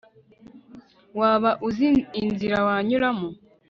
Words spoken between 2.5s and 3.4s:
wanyuramo